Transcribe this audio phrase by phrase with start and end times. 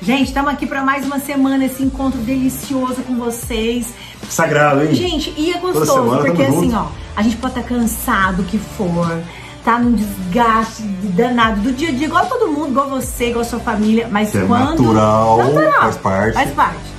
[0.00, 3.94] Gente, estamos aqui para mais uma semana, esse encontro delicioso com vocês.
[4.28, 4.94] Sagrado, hein?
[4.94, 6.76] Gente, e é gostoso, semana, porque assim, junto.
[6.76, 9.22] ó, a gente pode estar cansado o que for,
[9.64, 13.44] tá num desgaste danado do dia a dia, igual todo mundo, igual você, igual a
[13.44, 14.82] sua família, mas é quando.
[14.82, 15.38] natural,
[15.80, 16.34] faz parte.
[16.34, 16.96] Faz parte.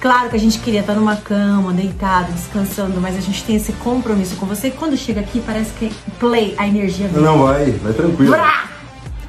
[0.00, 3.72] Claro que a gente queria estar numa cama, deitado, descansando, mas a gente tem esse
[3.72, 4.68] compromisso com você.
[4.68, 7.22] E quando chega aqui, parece que play, a energia vem.
[7.22, 8.32] Não, vai, vai tranquilo.
[8.32, 8.73] Vrá!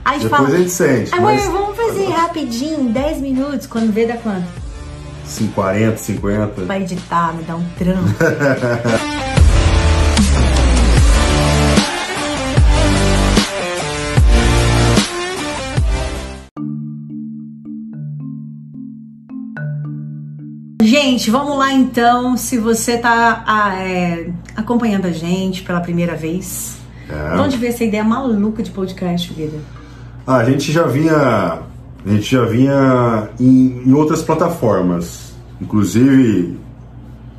[0.06, 3.66] Aí a gente Depois fala, a gente sente, Amor, mas- vamos fazer rapidinho, 10 minutos,
[3.66, 4.46] quando vê dá quanto?
[5.26, 6.66] 50, 50.
[6.66, 8.06] Vai editar, me dá um trampo.
[20.82, 22.38] Gente, vamos lá então.
[22.38, 26.78] Se você tá ah, é, acompanhando a gente pela primeira vez,
[27.10, 27.36] É.
[27.36, 29.58] de onde veio essa ideia maluca de podcast, vida?
[30.26, 31.60] Ah, a gente já vinha.
[32.06, 35.34] A gente já vinha em, em outras plataformas.
[35.60, 36.58] Inclusive,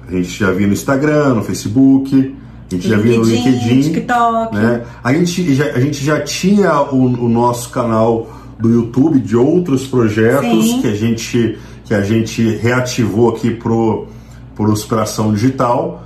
[0.09, 2.35] a gente já vinha no Instagram, no Facebook,
[2.71, 3.81] a gente já vinha no LinkedIn.
[3.83, 4.57] TikTok.
[4.57, 4.83] né?
[5.03, 9.87] A, gente já, a gente já tinha o, o nosso canal do YouTube de outros
[9.87, 10.81] projetos Sim.
[10.81, 14.09] que a gente que a gente reativou aqui pro,
[14.57, 16.03] pro Superação Digital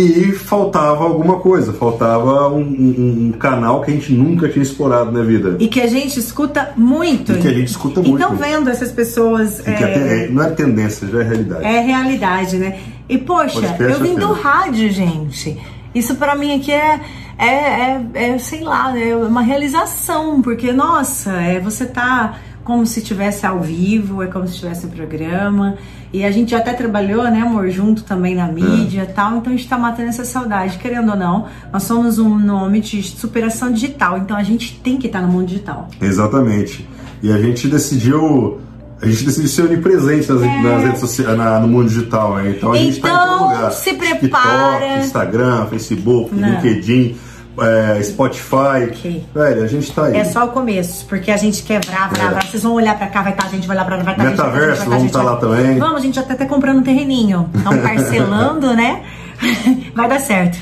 [0.00, 5.10] e faltava alguma coisa, faltava um, um- um canal que a gente nunca tinha explorado
[5.10, 5.56] na vida.
[5.58, 7.32] E que a gente escuta muito.
[7.32, 8.16] E que a gente escuta muito.
[8.16, 9.66] Então, vendo essas pessoas.
[9.66, 11.64] É, até- é- não é tendência, já é realidade.
[11.64, 12.78] É realidade, né?
[13.08, 15.56] E poxa, eu vim é do rádio, gente.
[15.94, 17.00] Isso pra mim aqui é,
[17.38, 22.36] é, é, é, sei lá, é uma realização, porque nossa, é você tá
[22.66, 25.76] como se estivesse ao vivo, é como se estivesse em programa.
[26.12, 29.52] E a gente já até trabalhou, né, amor, junto também na mídia e tal, então
[29.52, 31.46] a gente tá matando essa saudade, querendo ou não.
[31.72, 35.46] Nós somos um nome de superação digital, então a gente tem que estar no mundo
[35.46, 35.88] digital.
[36.00, 36.88] Exatamente.
[37.22, 38.60] E a gente decidiu.
[39.00, 40.62] A gente decidiu ser onipresente nas, É.
[40.62, 42.54] nas redes sociais, na- no mundo digital, né?
[42.56, 43.70] Então a gente tá em Então, todo lugar.
[43.72, 44.78] se prepara.
[44.78, 46.48] TikTok, Instagram, Facebook, Não.
[46.48, 47.14] LinkedIn,
[47.58, 48.84] é, Spotify.
[48.90, 49.26] Ok.
[49.34, 50.16] Velho, a gente tá aí.
[50.16, 52.46] É só o começo, porque a gente quer brava, brava, brava.
[52.46, 54.24] Vocês vão olhar pra cá, vai estar a gente, vai olhar pra lá, vai estar
[54.24, 55.78] vai tá a gente, Metaverso, vai tá vamos estar vai- lá também.
[55.78, 57.48] Vamos, a gente já tá até comprando um terreninho.
[57.54, 59.02] Então, parcelando, né?
[59.94, 60.58] Vai dar certo.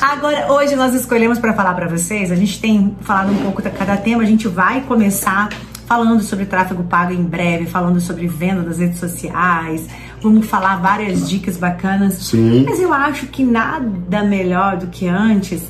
[0.00, 3.70] Agora, hoje nós escolhemos para falar para vocês, a gente tem falado um pouco de
[3.70, 5.50] cada tema, a gente vai começar
[5.86, 9.86] falando sobre tráfego pago em breve, falando sobre venda das redes sociais,
[10.20, 12.14] vamos falar várias dicas bacanas.
[12.14, 12.64] Sim.
[12.66, 15.62] Mas eu acho que nada melhor do que antes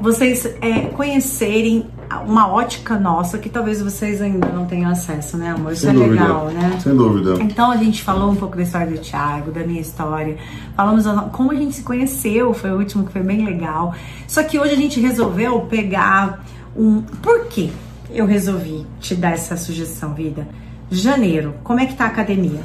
[0.00, 1.86] vocês é, conhecerem
[2.26, 5.72] uma ótica nossa que talvez vocês ainda não tenham acesso, né, amor?
[5.72, 6.22] Isso Sem é dúvida.
[6.22, 6.78] legal, né?
[6.80, 7.42] Sem dúvida.
[7.42, 10.36] Então a gente falou um pouco da história do Thiago, da minha história,
[10.76, 13.94] falamos como a gente se conheceu, foi o último que foi bem legal.
[14.28, 16.44] Só que hoje a gente resolveu pegar
[16.76, 17.02] um.
[17.02, 17.70] Por quê
[18.10, 20.46] eu resolvi te dar essa sugestão, vida?
[20.90, 22.60] Janeiro, como é que tá a academia?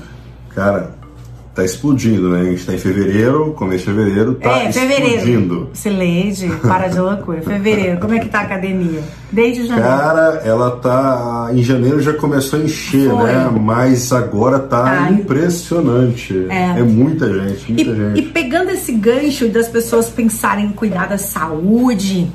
[0.49, 0.93] Cara,
[1.61, 2.41] tá explodindo, né?
[2.41, 5.05] A gente tá em fevereiro, começo de fevereiro, tá é, fevereiro.
[5.15, 5.69] explodindo.
[5.73, 7.41] Sileide, para de loucura.
[7.41, 9.01] Fevereiro, como é que tá a academia?
[9.31, 9.89] Desde janeiro.
[9.89, 11.49] Cara, ela tá.
[11.53, 13.23] Em janeiro já começou a encher, Foi.
[13.31, 13.49] né?
[13.61, 15.11] Mas agora tá Tá.
[15.11, 16.45] impressionante.
[16.49, 16.81] É.
[16.83, 18.19] muita gente, muita E, gente.
[18.19, 22.29] e pegando esse gancho das pessoas pensarem em cuidar da saúde,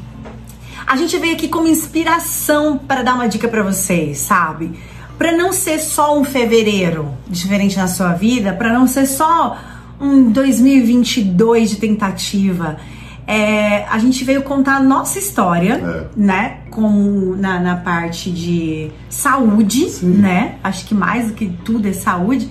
[0.87, 4.72] a gente veio aqui como inspiração para dar uma dica para vocês, sabe?
[5.19, 9.56] Para não ser só um fevereiro diferente na sua vida, para não ser só
[10.00, 12.77] um 2022 de tentativa.
[13.26, 16.05] É, a gente veio contar a nossa história, É.
[16.16, 16.59] né?
[16.71, 20.56] Com, na, na parte de saúde, né?
[20.62, 22.49] Acho que mais do que tudo é saúde,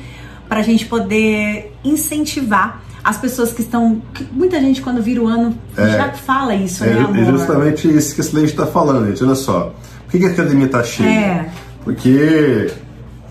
[0.49, 4.01] para a gente poder incentivar as pessoas que estão.
[4.13, 5.87] que muita gente, quando vira o ano, É.
[5.91, 7.17] já fala isso, É, né, ju- amor?
[7.19, 9.23] é justamente isso que a Silene está falando, gente.
[9.23, 9.73] Olha só.
[10.05, 11.07] Por que, que a academia tá cheia?
[11.09, 11.49] É.
[11.85, 12.72] Porque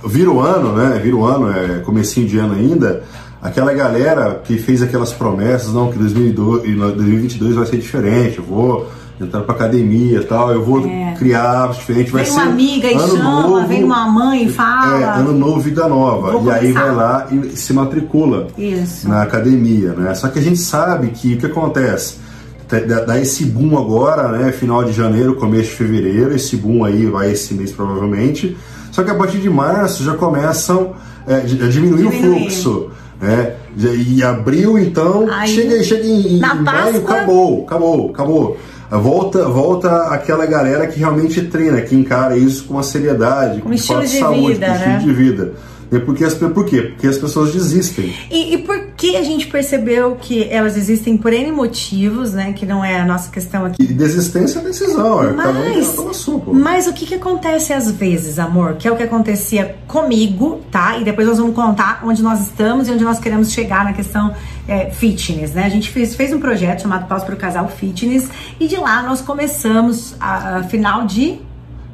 [0.07, 0.99] vira o ano, né?
[1.03, 3.03] Vira o ano, é comecinho de ano ainda.
[3.43, 8.45] Aquela galera que fez aquelas promessas, não, que 2002, e 2022 vai ser diferente, eu
[8.45, 8.89] vou
[9.21, 11.15] entrar pra academia e tal, eu vou É.
[11.19, 14.49] criar hábitos diferentes, vai Vem ser uma amiga e chama, novo, vem uma mãe e
[14.51, 14.99] fala.
[15.01, 16.33] É, ano novo, vida nova.
[16.33, 16.81] Vou e aí começar.
[16.87, 19.09] vai lá e se matricula Isso.
[19.09, 20.15] na academia, né?
[20.15, 22.17] Só que a gente sabe que o que acontece?
[22.69, 24.53] Dá dá esse boom agora, né?
[24.53, 28.57] Final de janeiro, começo de fevereiro, esse boom aí vai esse mês provavelmente.
[28.91, 30.95] Só que a partir de março já começam
[31.27, 32.09] é, a diminuir Diminuir.
[32.09, 32.91] o fluxo,
[33.21, 33.55] né?
[33.77, 38.59] E abril, então, chega, chega em, em maio, acabou, acabou, acabou.
[38.91, 44.03] Volta, volta aquela galera que realmente treina, que encara isso com uma seriedade, Com estilo
[44.03, 44.99] de saúde, vida, com estilo né?
[44.99, 45.53] de vida.
[45.91, 46.83] E porque as, por quê?
[46.83, 48.15] Porque as pessoas desistem.
[48.31, 52.53] E, e por que a gente percebeu que elas existem por N motivos, né?
[52.53, 53.83] Que não é a nossa questão aqui.
[53.83, 57.91] E desistência é decisão, é cada um Mas, sua, mas o que, que acontece às
[57.91, 58.77] vezes, amor?
[58.77, 60.99] Que é o que acontecia comigo, tá?
[60.99, 64.35] E depois nós vamos contar onde nós estamos e onde nós queremos chegar na questão
[64.69, 65.65] é, fitness, né?
[65.65, 68.29] A gente fez, fez um projeto chamado Pausa para o Casal Fitness
[68.59, 71.41] e de lá nós começamos a, a final de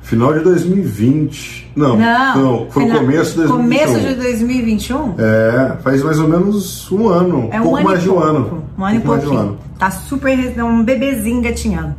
[0.02, 1.70] Final de 2020.
[1.76, 3.56] Não, Não, foi final- o começo de 2021.
[3.56, 5.14] Começo de 2021?
[5.19, 7.49] É, faz mais ou menos um ano.
[7.52, 8.26] É um pouco ano mais e de um pouco.
[8.29, 8.64] ano.
[8.79, 9.38] Um ano e pouco mais de um pouquinho.
[9.41, 9.58] ano.
[9.79, 10.58] Tá super.
[10.58, 11.94] é um bebezinho gatinhando.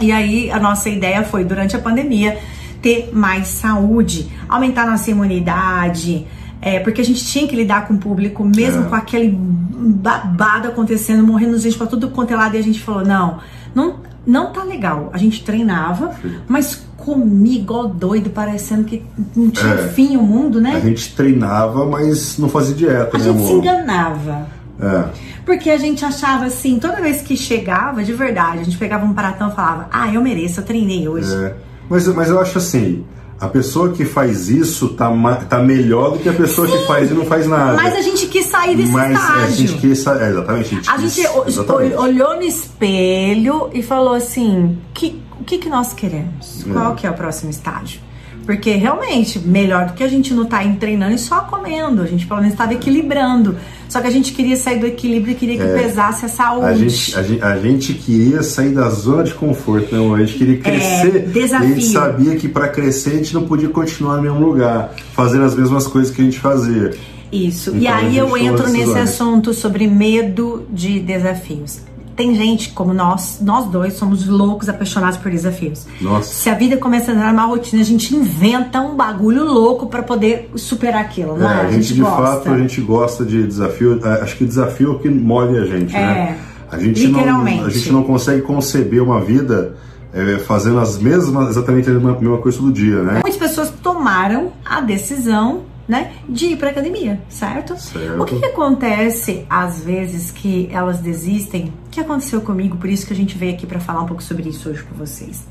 [0.00, 2.38] E aí, a nossa ideia foi, durante a pandemia,
[2.80, 6.26] ter mais saúde, aumentar nossa imunidade.
[6.62, 8.88] É, porque a gente tinha que lidar com o público, mesmo É.
[8.88, 12.54] com aquele babado acontecendo, morrendo gente pra tudo quanto é lado.
[12.54, 13.38] E a gente falou: não,
[13.74, 13.96] não,
[14.26, 15.10] não tá legal.
[15.12, 16.12] A gente treinava,
[16.48, 19.02] mas comia igual doido, parecendo que
[19.34, 19.88] não tinha É.
[19.88, 20.74] fim o mundo, né?
[20.76, 23.58] A gente treinava, mas não fazia dieta, A né, gente se amor?
[23.58, 24.46] enganava.
[24.80, 25.04] É.
[25.44, 29.12] Porque a gente achava assim, toda vez que chegava, de verdade, a gente pegava um
[29.12, 31.32] pratão e falava, ah, eu mereço, eu treinei hoje.
[31.34, 31.54] É.
[31.88, 33.04] Mas, mas eu acho assim,
[33.40, 35.10] a pessoa que faz isso tá,
[35.48, 37.74] tá melhor do que a pessoa que faz e não faz nada.
[37.74, 39.56] Mas a gente quis sair desse Mas, é, a estágio.
[39.56, 41.94] gente quis, é, exatamente, a gente, A quis- gente exatamente.
[41.96, 46.66] olhou no espelho e falou assim: que, o que, que nós queremos?
[46.66, 46.72] É.
[46.72, 48.00] Qual que é o próximo estágio?
[48.44, 52.02] Porque realmente, melhor do que a gente não tá indo treinando e só comendo.
[52.02, 53.56] A gente pelo menos estava equilibrando.
[53.88, 56.66] Só que a gente queria sair do equilíbrio e queria que pesasse a saúde.
[56.66, 56.68] É.
[56.68, 60.00] A gente, a, gente, a gente queria sair da zona de conforto, né?
[60.00, 60.20] amor?
[60.20, 61.16] A gente queria crescer.
[61.16, 61.68] É, desafio.
[61.68, 64.94] E a gente sabia que para crescer a gente não podia continuar no mesmo lugar,
[65.12, 66.92] fazendo as mesmas coisas que a gente fazia.
[67.30, 67.70] Isso.
[67.70, 71.82] Então, e aí eu entro nesse assunto sobre medo de desafios.
[72.20, 75.86] Tem gente como nós, nós dois somos loucos, apaixonados por desafios.
[76.02, 76.30] Nossa.
[76.30, 80.02] Se a vida começa a entrar numa rotina, a gente inventa um bagulho louco pra
[80.02, 81.54] poder superar aquilo, não é?
[81.54, 82.22] É, a gente, de gosta.
[82.22, 83.98] fato, a gente gosta de desafio.
[84.04, 86.38] É, Acho que desafio é o que move a gente, né?
[86.70, 87.64] A gente, não, literalmente.
[87.64, 89.76] a gente não consegue conceber uma vida
[90.12, 93.12] é, fazendo as mesmas, exatamente a mesma, mesma coisa todo dia, né?
[93.24, 97.76] Muitas pessoas tomaram a decisão, né, de ir pra academia, certo?
[97.76, 98.22] Certo.
[98.22, 101.72] O que, que acontece às vezes que elas desistem?
[101.88, 102.76] O que aconteceu comigo?
[102.76, 104.94] Por isso que a gente veio aqui pra falar um pouco sobre isso hoje com
[104.94, 105.44] vocês.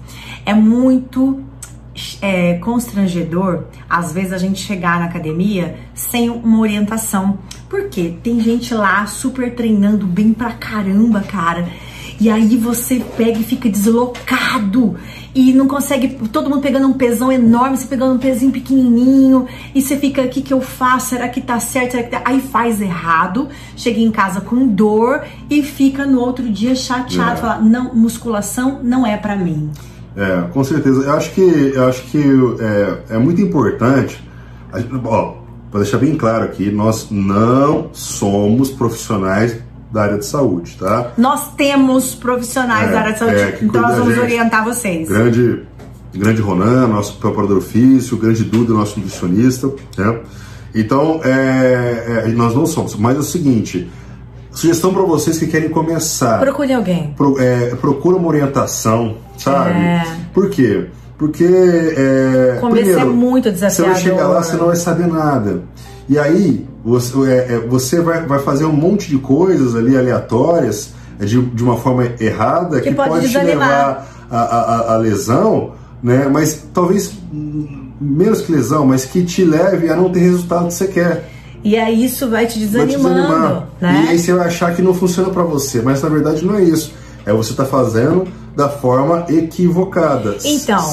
[0.46, 1.44] É muito
[2.22, 7.38] é, constrangedor, às vezes, a gente chegar na academia sem uma orientação.
[7.68, 8.16] Por quê?
[8.24, 11.68] Tem gente lá super treinando bem pra caramba, cara.
[12.20, 14.96] E aí você pega e fica deslocado
[15.34, 16.20] e não consegue.
[16.32, 20.28] Todo mundo pegando um pesão enorme, você pegando um pezinho pequenininho e você fica: o
[20.28, 21.10] que, que eu faço?
[21.10, 21.92] Será que tá certo?
[21.92, 22.22] Será que tá...
[22.26, 27.36] Aí faz errado, chega em casa com dor e fica no outro dia chateado, É.
[27.38, 29.70] fala: não, musculação não é pra mim.
[30.18, 31.04] É, com certeza.
[31.04, 32.22] Eu acho que, eu acho que
[32.60, 34.22] é, é muito importante.
[35.06, 35.36] Ó,
[35.72, 39.56] para deixar bem claro aqui, nós não somos profissionais
[39.92, 41.12] da área de saúde, tá?
[41.18, 44.24] Nós temos profissionais É, da área de saúde, é, então nós vamos gente.
[44.24, 45.08] orientar vocês.
[45.10, 45.64] Grande,
[46.14, 50.20] grande Ronan, nosso preparador físico, grande Duda, nosso nutricionista, né?
[50.76, 52.96] Então, é, é, nós não somos.
[52.96, 53.90] Mas é o seguinte,
[54.52, 56.40] sugestão para vocês que querem começar.
[56.40, 57.14] Procure alguém.
[57.18, 59.72] Pro- é, procura uma orientação, sabe?
[59.72, 60.06] É.
[60.34, 60.86] Por quê?
[61.18, 63.94] Porque é, Começo primeiro, é muito Você desafiador.
[63.94, 65.64] vai chegar lá, você não vai saber nada.
[66.10, 70.90] E aí, você, é, é, você vai, vai fazer um monte de coisas ali aleatórias,
[71.20, 75.74] é, de, de uma forma errada, Que que, pode pode, te levar à a, lesão,
[76.02, 76.28] né?
[76.28, 77.14] Mas talvez
[78.02, 81.30] menos que lesão, mas que te leve a não ter resultado que você quer.
[81.64, 83.68] E aí isso vai te Vai te desanimando, desanimar.
[83.82, 84.04] né?
[84.06, 86.64] E aí você vai achar que não funciona pra você, mas na verdade não é
[86.64, 86.94] isso.
[87.26, 88.28] É você tá fazendo
[88.60, 90.36] da forma equivocada.
[90.44, 90.84] Então,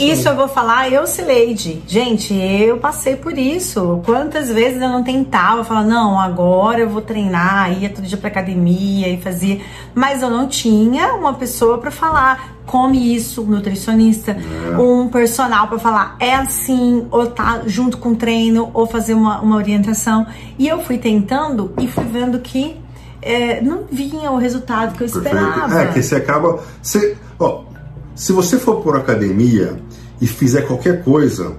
[0.00, 1.82] isso eu vou falar, eu, Cileide.
[1.86, 4.00] Gente, eu passei por isso.
[4.06, 8.28] Quantas vezes eu não tentava, falar, não, agora eu vou treinar, ia todo dia pra
[8.28, 9.60] academia e fazia.
[9.94, 14.78] Mas eu não tinha uma pessoa pra falar, come isso, um nutricionista, É.
[14.78, 19.38] um personal pra falar, é assim, ou tá junto com o treino, ou fazer uma,
[19.42, 20.26] uma orientação.
[20.58, 22.80] E eu fui tentando e fui vendo que
[23.22, 25.68] é, não vinha o resultado que eu esperava.
[25.68, 25.90] Perfeito.
[25.90, 26.60] É, que você acaba.
[26.82, 27.62] Você, ó,
[28.14, 29.78] se você for por academia
[30.20, 31.52] e fizer qualquer coisa,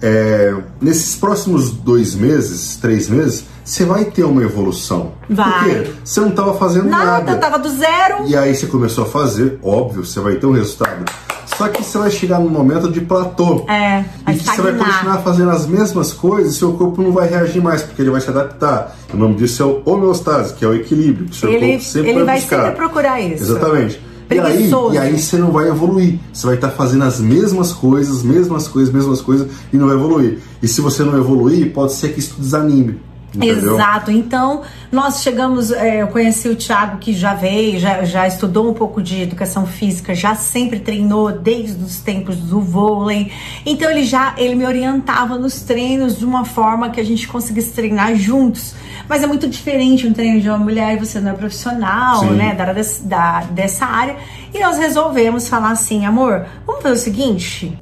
[0.00, 5.12] é, nesses próximos dois meses, três meses, você vai ter uma evolução.
[5.28, 5.74] Vai.
[5.74, 5.92] Por quê?
[6.04, 7.32] Você não estava fazendo Nada, nada.
[7.32, 8.26] eu tava do zero.
[8.26, 11.04] E aí você começou a fazer, óbvio, você vai ter um resultado.
[11.46, 13.64] Só que você vai chegar num momento de platô.
[13.68, 17.12] É, vai E que você vai continuar fazendo as mesmas coisas e seu corpo não
[17.12, 18.96] vai reagir mais, porque ele vai se adaptar.
[19.12, 21.84] O nome disso é o homeostase, que é o equilíbrio, que o seu Ele, corpo
[21.84, 22.62] sempre ele vai buscar.
[22.62, 23.42] sempre procurar isso.
[23.44, 24.00] Exatamente.
[24.28, 26.18] E aí, e aí você não vai evoluir.
[26.32, 30.38] Você vai estar fazendo as mesmas coisas, mesmas coisas, mesmas coisas e não vai evoluir.
[30.60, 32.98] E se você não evoluir, pode ser que isso desanime.
[33.34, 33.74] Entendeu?
[33.74, 34.10] Exato.
[34.10, 38.72] Então, nós chegamos, é, eu conheci o Thiago que já veio, já, já estudou um
[38.72, 43.30] pouco de educação física, já sempre treinou desde os tempos do vôlei.
[43.66, 47.72] Então ele já ele me orientava nos treinos de uma forma que a gente conseguisse
[47.72, 48.74] treinar juntos.
[49.08, 52.30] Mas é muito diferente um treino de uma mulher e você não é profissional, Sim.
[52.30, 52.54] né?
[52.54, 54.16] Da, da- dessa área.
[54.54, 57.78] E nós resolvemos falar assim, amor, vamos fazer o seguinte.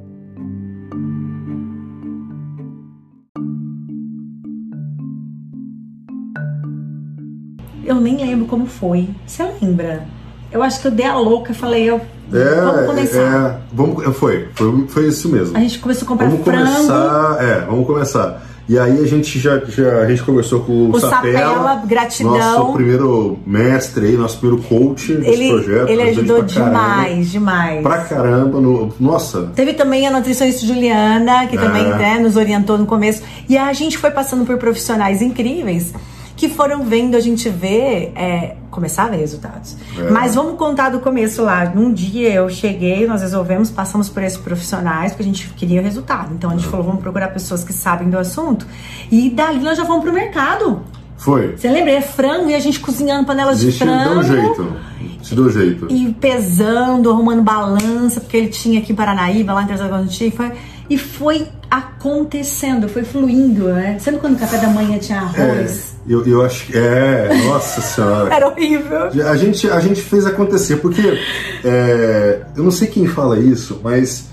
[7.85, 9.07] Eu nem lembro como foi.
[9.25, 10.03] Você lembra?
[10.51, 12.01] Eu acho que eu dei a louca e falei, eu,
[12.33, 13.19] É, vamos começar.
[13.19, 15.55] é, vamos, foi, foi, foi isso mesmo.
[15.55, 16.65] A gente começou a comprar Vamos frango.
[16.73, 18.45] começar, é, vamos começar.
[18.67, 22.35] E aí a gente já, já a gente conversou com o, O Sapela, Sapela, gratidão.
[22.35, 25.87] nosso primeiro mestre aí, nosso primeiro coach desse Ele, projeto.
[25.89, 26.69] ele ajudou pra caramba.
[26.71, 27.83] demais, demais.
[27.83, 31.95] Pra caramba, no, nossa, Teve também a nutricionista Juliana, que também É.
[31.95, 33.21] né, nos orientou no começo.
[33.47, 35.93] E a gente foi passando por profissionais incríveis
[36.35, 39.77] que foram vendo a gente ver, é, começar a ver resultados.
[39.97, 40.09] É.
[40.11, 41.65] Mas vamos contar do começo lá.
[41.65, 46.33] Num dia eu cheguei, nós resolvemos, passamos por esses profissionais, porque a gente queria resultado.
[46.33, 46.57] Então a É.
[46.57, 48.67] gente falou, vamos procurar pessoas que sabem do assunto.
[49.11, 50.81] E dali nós já fomos pro mercado.
[51.17, 51.55] foi.
[51.55, 51.91] Você lembra?
[51.93, 54.09] É frango e a gente cozinhando panelas de frango.
[54.09, 54.75] deu um jeito.
[55.23, 55.87] Se deu jeito.
[55.89, 60.43] E pesando, arrumando balança, porque ele tinha aqui em Paranaíba, lá em Três Lagoas Chico.
[60.89, 63.97] E foi acontecendo, foi fluindo, né?
[63.99, 65.95] Sabe quando o café da manhã tinha É, arroz?
[66.07, 66.77] eu, eu acho que.
[66.77, 68.31] É, nossa senhora.
[68.35, 69.09] Era horrível.
[69.27, 71.19] A gente, a gente fez acontecer, porque
[71.63, 74.29] é, eu não sei quem fala isso, mas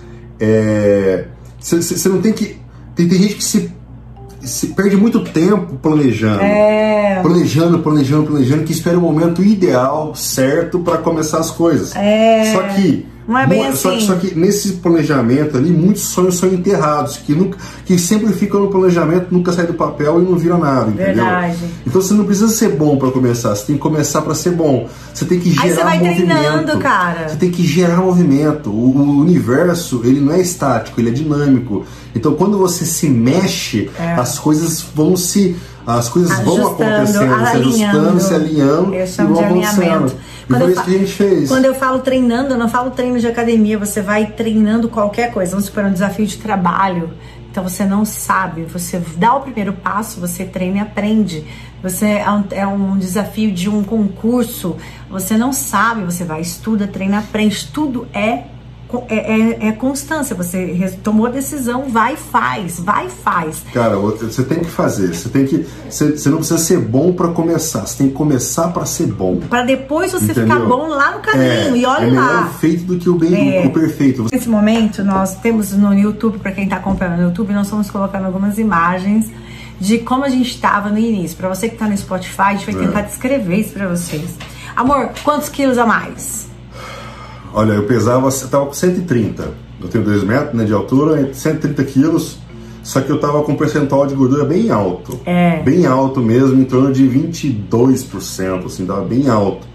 [1.61, 2.61] você não tem que.
[2.95, 3.73] Tem, tem gente que se,
[4.41, 6.43] se perde muito tempo planejando.
[6.43, 7.21] É.
[7.23, 11.95] Planejando, planejando, planejando, que espera o momento ideal, certo, para começar as coisas.
[11.97, 12.53] É.
[12.53, 13.12] Só que.
[13.27, 14.07] Não é bem só, assim.
[14.07, 18.69] só que nesse planejamento ali, muitos sonhos são enterrados, que, nunca, que sempre ficam no
[18.69, 21.15] planejamento, nunca sai do papel e não vira nada, entendeu?
[21.25, 21.57] Verdade.
[21.87, 24.89] Então você não precisa ser bom para começar, você tem que começar para ser bom.
[25.15, 26.27] Você tem que gerar Aí você vai movimento.
[26.27, 27.29] treinando, cara.
[27.29, 28.71] Você tem que gerar movimento.
[28.71, 31.85] O, o universo, ele não é estático, ele é dinâmico.
[32.15, 34.15] Então quando você se mexe, É.
[34.15, 39.09] as coisas vão se as coisas vão Ajustando, acontecendo, se ajustando, se alinhando Eu e
[39.27, 40.13] vão avançando.
[40.47, 40.85] Quando eu fa-.
[41.49, 45.53] Quando eu falo treinando, eu não falo treino de academia, você vai treinando qualquer coisa.
[45.53, 47.11] Vamos supor um desafio de trabalho.
[47.51, 51.45] Então você não sabe, você dá o primeiro passo, você treina e aprende.
[51.83, 54.77] Você é um, é desafio de um concurso,
[55.11, 57.69] você não sabe, você vai, estuda, treina, aprende.
[57.69, 58.45] Tudo é,
[59.09, 59.17] é,
[59.65, 60.35] é, é constância.
[60.37, 63.63] Você tomou a decisão, vai e faz, vai e faz.
[63.73, 65.15] Cara, você tem que fazer.
[65.15, 65.67] Você tem que.
[65.89, 67.87] Você, você não precisa ser bom para começar.
[67.87, 69.37] Você tem que começar para ser bom.
[69.49, 70.45] Para depois você Entendeu?
[70.45, 71.77] ficar bom lá no caminho.
[71.77, 72.51] e olha é melhor lá.
[72.51, 73.67] o feito do que o bem É.
[73.67, 74.27] o perfeito.
[74.33, 78.27] Nesse momento, nós temos no YouTube, para quem está acompanhando no YouTube, nós estamos colocando
[78.27, 79.27] algumas imagens
[79.81, 81.37] de como a gente estava no início.
[81.37, 82.87] Para você que está no Spotify, a gente vai É.
[82.87, 84.31] tentar descrever isso para vocês.
[84.77, 86.47] Amor, quantos quilos a mais?
[87.53, 89.51] Olha, eu pesava, eu tava com 130.
[89.81, 92.39] Eu tenho 2 metros né, de altura, 130 quilos.
[92.83, 95.21] Só que eu tava com um percentual de gordura bem alto.
[95.25, 95.63] É.
[95.63, 99.67] Bem alto mesmo, em torno de 22%, assim, tava bem alto.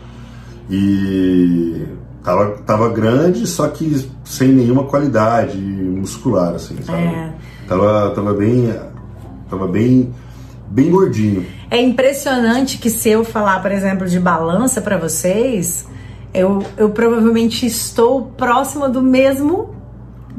[0.69, 1.85] E
[2.21, 7.01] tava, tava grande, só que sem nenhuma qualidade muscular, assim, sabe?
[7.01, 7.33] É.
[7.67, 8.73] Tava, tava bem.
[9.49, 10.13] Tava bem.
[10.69, 11.45] bem gordinho.
[11.71, 15.87] É impressionante que se eu falar, por exemplo, de balança para vocês,
[16.37, 19.75] eu, eu provavelmente estou próximo do mesmo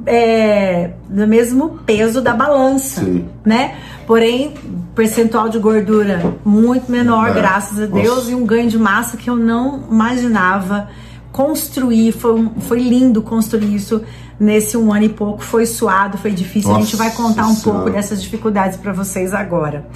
[0.07, 3.27] é, do mesmo peso da balança, Sim.
[3.45, 3.75] né?
[4.07, 4.55] Porém,
[4.95, 7.35] percentual de gordura muito menor, É.
[7.35, 8.31] graças a Deus, Nossa.
[8.31, 10.89] e um ganho de massa que eu não imaginava
[11.31, 12.13] construir.
[12.13, 14.03] Foi, foi lindo construir isso
[14.41, 15.43] nesse um ano e pouco.
[15.43, 16.75] Foi suado, foi difícil.
[16.75, 19.87] a gente vai Nossa contar um pouco dessas dificuldades para vocês agora.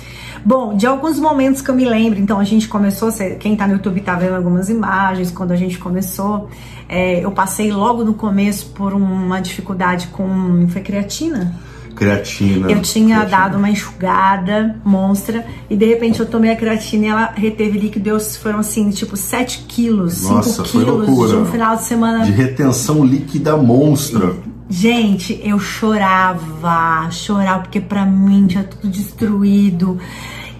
[0.44, 3.75] Bom, de alguns momentos que eu me lembro, então a gente começou, quem tá no
[3.75, 6.49] YouTube tá vendo algumas imagens, quando a gente começou,
[6.88, 11.54] é, eu passei logo no começo por uma dificuldade com, foi creatina?
[11.94, 12.70] Creatina.
[12.72, 13.38] Eu tinha creatina.
[13.38, 18.08] dado uma enxugada monstra e de repente eu tomei a creatina e ela reteve líquido,
[18.11, 21.28] eu- foram assim, tipo 7 quilos, 5 Nossa, foi quilos loucura.
[21.28, 24.32] de um final de semana De retenção líquida monstra.
[24.75, 29.99] Gente, eu chorava, chorava, porque pra mim tinha tudo destruído,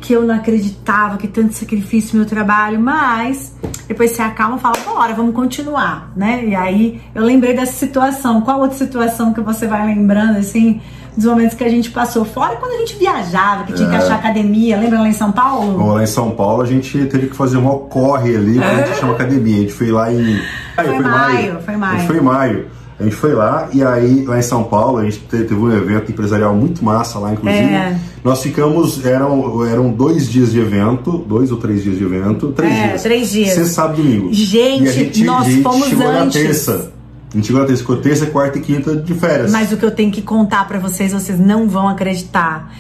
[0.03, 3.57] que eu não acreditava que tanto sacrifício meu trabalho, mas
[3.89, 6.45] depois você acalma e fala, bora, vamos continuar, né?
[6.45, 8.43] E aí eu lembrei dessa situação.
[8.43, 10.79] Qual outra situação que você vai lembrando, assim,
[11.17, 12.23] dos momentos que a gente passou?
[12.27, 13.99] Fora quando a gente viajava, que tinha que É.
[13.99, 15.79] achar academia, lembra lá em São Paulo?
[15.79, 18.77] Bom, lá em São Paulo a gente teve que fazer um corre ali pra É.
[18.77, 19.57] gente achar uma academia.
[19.57, 20.39] A gente foi lá em.
[20.77, 21.95] Foi maio, foi maio.
[21.95, 22.82] A gente foi em maio.
[23.03, 26.11] A gente foi lá e aí, lá em São Paulo, a gente teve um evento
[26.13, 27.63] empresarial muito massa lá, inclusive.
[27.65, 27.97] É.
[28.25, 32.73] Nós ficamos, eram, eram dois dias de evento, dois ou três dias de evento, três
[32.73, 33.03] É, dias.
[33.03, 33.49] três dias.
[33.55, 34.33] Sexta, sábado e domingo.
[34.33, 36.25] Gente, E gente, nós a gente fomos chegou antes.
[36.41, 36.93] na terça.
[37.33, 39.51] A gente chegou na terça, ficou terça, quarta e quinta de férias.
[39.51, 42.71] Mas o que eu tenho que contar pra vocês, vocês não vão acreditar.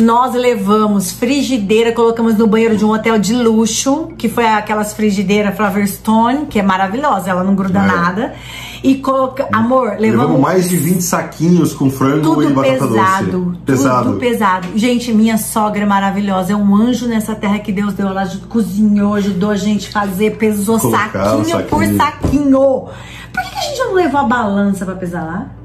[0.00, 5.56] Nós levamos frigideira, colocamos no banheiro de um hotel de luxo, que foi aquelas frigideiras
[5.56, 7.86] Flowerstone, que é maravilhosa, ela não gruda É.
[7.86, 8.34] nada.
[8.82, 13.30] E coloca, amor, levamos, Levamos mais de 20 saquinhos com frango tudo e batata pesado,
[13.30, 13.58] doce.
[13.64, 14.04] Pesado.
[14.06, 14.68] tudo pesado.
[14.74, 18.08] Gente, minha sogra é maravilhosa, é um anjo nessa terra que Deus deu.
[18.08, 21.96] Ela cozinhou, ajudou a gente a fazer, pesou Colocar o saquinho por saquinho.
[21.96, 22.88] saquinho.
[23.32, 25.61] Por que, que a gente não levou a balança pra pesar lá?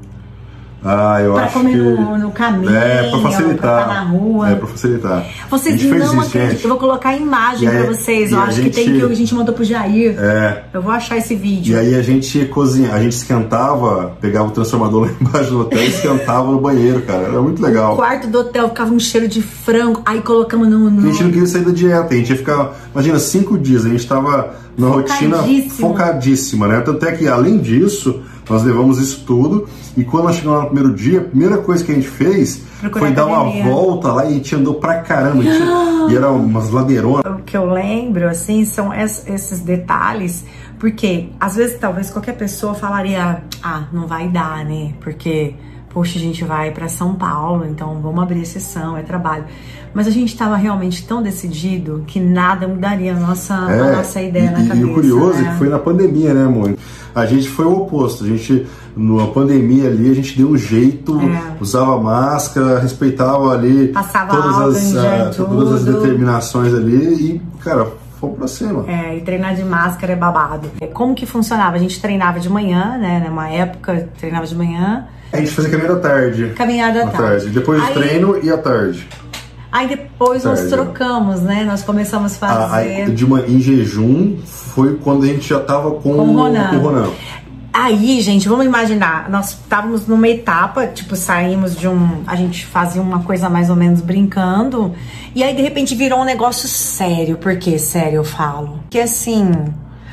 [0.84, 1.76] Ah, eu Pra acho comer que...
[1.76, 3.58] no- no caminho, É, pra facilitar.
[3.58, 4.50] pra tá na rua.
[4.50, 5.26] É, pra facilitar.
[5.50, 6.60] Vocês não acreditam.
[6.62, 8.30] Eu vou colocar a imagem aí- pra vocês.
[8.32, 10.14] Eu acho gente- que tem que a gente mandou pro Jair.
[10.18, 10.62] É.
[10.72, 11.74] Eu vou achar esse vídeo.
[11.74, 15.82] E aí a gente cozinha, a gente esquentava, pegava o transformador lá embaixo do hotel
[15.82, 17.22] e esquentava no banheiro, cara.
[17.24, 17.94] Era muito legal.
[17.94, 20.00] O quarto do hotel ficava um cheiro de frango.
[20.06, 20.88] Aí colocamos no.
[20.90, 21.08] no...
[21.08, 23.88] A gente não queria sair da dieta, a gente ia ficar, imagina, cinco dias, a
[23.88, 25.38] gente tava na rotina
[25.70, 26.80] focadíssima, né?
[26.80, 30.70] Tanto é que, além disso, nós levamos isso tudo e quando nós chegamos lá no
[30.70, 34.24] primeiro dia, a primeira coisa que a gente fez Procurar foi dar uma volta lá
[34.24, 35.42] e a gente andou pra caramba.
[35.42, 35.58] gente-
[36.10, 37.24] e era umas ladeironas.
[37.40, 40.44] O que eu lembro, assim, são es- esses detalhes,
[40.78, 44.92] porque às vezes talvez qualquer pessoa falaria, ah, não vai dar, né?
[45.00, 45.54] Porque,
[45.90, 49.44] poxa, a gente vai pra São Paulo, então vamos abrir exceção, é trabalho.
[49.94, 54.44] Mas a gente tava realmente tão decidido que nada mudaria a nossa, a nossa ideia
[54.44, 54.86] É, e, na e cabeça.
[54.86, 55.50] o curioso é né?
[55.52, 56.76] que foi na pandemia, né, amor?
[57.14, 58.22] A gente foi o oposto.
[58.24, 61.56] A gente, na pandemia ali, a gente deu um jeito, É.
[61.60, 67.88] usava máscara, respeitava ali Passava todas, as, gel, ah, todas as determinações ali e, cara,
[68.20, 68.84] fomos pra cima.
[68.86, 70.70] É, e treinar de máscara é babado.
[70.80, 71.76] É, Como que funcionava?
[71.76, 73.24] A gente treinava de manhã, né?
[73.26, 76.52] Numa época, treinava de manhã, A gente fazia caminho da tarde.
[76.56, 77.22] caminhada à À tarde.
[77.44, 77.48] tarde.
[77.50, 79.06] Depois do Aí- treino e à tarde.
[79.70, 80.74] Aí depois nós Tarde.
[80.74, 81.62] trocamos, né?
[81.64, 83.02] Nós começamos a Ah, fazer.
[83.02, 86.68] aí, de uma, em jejum foi quando a gente já tava com, Com o Ronan.
[86.70, 87.10] com o Ronan.
[87.70, 92.22] Aí, gente, vamos imaginar, nós estávamos numa etapa, tipo, saímos de um.
[92.26, 94.94] A gente fazia uma coisa mais ou menos brincando,
[95.34, 97.36] e aí de repente virou um negócio sério.
[97.36, 98.80] Por que sério eu falo?
[98.88, 99.52] Que assim,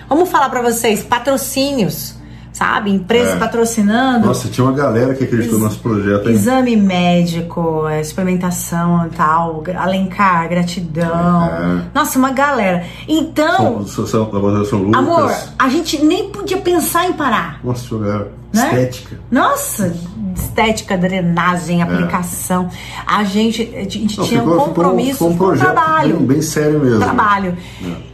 [0.10, 2.15] vamos falar pra vocês, patrocínios,
[2.56, 2.90] sabe?
[2.90, 3.38] Empresas É.
[3.38, 4.28] patrocinando.
[4.28, 6.30] Nossa, tinha uma galera que acreditou no nosso projeto.
[6.30, 6.34] hein?
[6.36, 11.46] Exame médico, é, experimentação e tal, alencar, gratidão.
[11.46, 11.82] É.
[11.94, 12.84] Nossa, uma galera.
[13.08, 15.00] Então, são, são, são Lucas.
[15.00, 17.60] amor, a gente nem podia pensar em parar.
[17.64, 18.32] Nossa, tinha uma galera.
[18.56, 18.66] Né?
[18.68, 19.20] Estética.
[19.30, 19.96] Nossa,
[20.36, 22.70] estética, drenagem, aplicação.
[23.06, 24.18] A gente, a gente É.
[24.22, 26.18] Não, tinha um ficou- ficou- compromisso ficou um com o projeto trabalho.
[26.18, 27.00] Bem, bem sério mesmo.
[27.00, 27.58] Trabalho.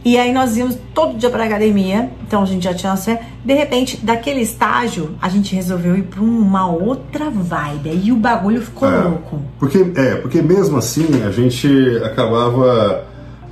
[0.04, 3.18] E aí nós íamos todo dia pra academia, então a gente já tinha nossa.
[3.44, 7.90] De repente, daquele estágio, a gente resolveu ir pra uma outra vibe.
[7.90, 8.98] Aí o bagulho ficou É.
[8.98, 9.40] louco.
[9.58, 11.68] Porque, é, porque mesmo assim a gente
[12.04, 13.04] acabava.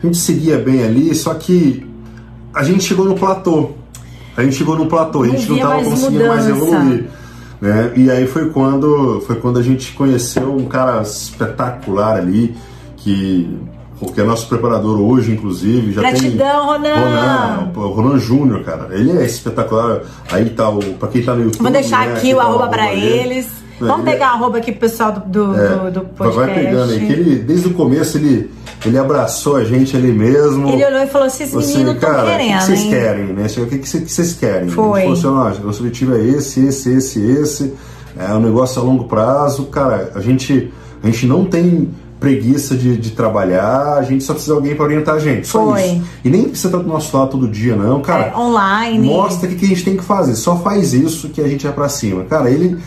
[0.02, 1.86] A gente seguia bem ali, só que
[2.54, 3.72] a gente chegou no platô.
[4.40, 6.66] A gente chegou no platô, a gente não estava mais conseguindo mais mudança.
[6.66, 7.04] evoluir.
[7.60, 7.92] Né?
[7.94, 12.56] E aí foi quando, foi quando a gente conheceu um cara espetacular ali,
[12.96, 13.54] que,
[14.14, 15.92] que é nosso preparador hoje, inclusive.
[15.92, 16.94] Já Gratidão, tem, Ronan!
[16.94, 18.88] Ronan, o Ronan Júnior, cara.
[18.92, 20.00] Ele é espetacular.
[20.32, 20.78] Aí tá o.
[20.94, 21.62] Pra quem tá no YouTube.
[21.62, 23.46] Vou deixar né, aqui tá o arroba pra eles.
[23.78, 26.36] É, Vamos ele- pegar o arroba aqui pro pessoal do, do, É, do podcast.
[26.36, 28.50] Vai pegando aí, que ele, desde o começo, ele,
[28.84, 30.68] ele abraçou a gente ali mesmo.
[30.68, 32.90] Ele olhou e falou: esses Você, meninos estão cara, o que querendo, que vocês hein?
[32.90, 33.46] querem, né?
[33.46, 34.68] O que que vocês que vocês querem?
[34.68, 35.00] Foi.
[35.02, 37.74] Gente falou assim, nosso objetivo é esse, esse, esse, esse.
[38.18, 39.64] É um negócio a longo prazo.
[39.66, 41.90] Cara, a gente, a gente não tem
[42.20, 45.48] preguiça de, de trabalhar, a gente só precisa de alguém para orientar a gente.
[45.48, 45.82] Só Foi.
[45.82, 46.02] isso.
[46.22, 48.26] E nem precisa estar do nosso lado todo dia, não, cara.
[48.26, 49.08] É, online.
[49.08, 50.36] Mostra o que que a gente tem que fazer.
[50.36, 52.24] Só faz isso que a gente vai pra cima.
[52.24, 52.78] Cara, ele.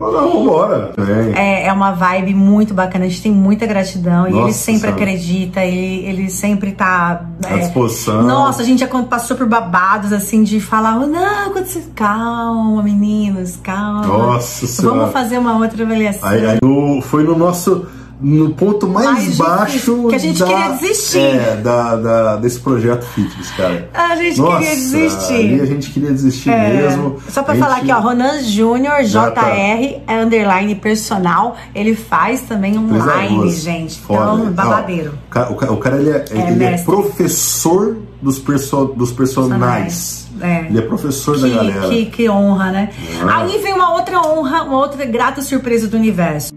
[0.00, 0.92] Não, vambora.
[1.36, 1.64] É.
[1.64, 4.80] É, é uma vibe muito bacana, a gente tem muita gratidão e ele Nossa sempre
[4.80, 4.96] Senhora.
[4.96, 7.26] acredita, ele, ele sempre tá.
[7.46, 8.22] À disposição.
[8.22, 12.82] Nossa, a gente já passou por babados assim de falar, "Oh, não, quando vocês calma,
[12.82, 14.06] meninos, calma.
[14.06, 14.98] Nossa Senhora.
[15.00, 16.28] Vamos fazer uma outra avaliação.
[16.28, 16.58] Aí, aí
[17.02, 17.86] foi no nosso.
[18.22, 20.08] No ponto mais, Mais baixo.
[20.08, 21.18] que a gente da- queria desistir.
[21.18, 23.88] É, da, da- desse projeto fitness, cara.
[23.94, 25.34] A gente Nossa, queria desistir.
[25.34, 26.68] ali a gente queria desistir É.
[26.82, 27.16] mesmo.
[27.30, 29.42] Só pra A falar gente- aqui, ó, Ronan Júnior, Já tá.
[29.50, 33.98] JR, é underline personal, ele faz também online, gente.
[34.00, 34.20] Foda.
[34.42, 35.12] Então, babadeiro.
[35.26, 40.28] O ca- o, ca- o cara, ele é, ele é professor dos, perso, dos personagens.
[40.42, 40.66] É.
[40.68, 41.88] Ele é professor da Que, galera.
[41.88, 42.90] que, que honra, né?
[43.22, 43.38] Ah.
[43.38, 46.50] Aí vem uma outra honra, uma outra grata surpresa do universo.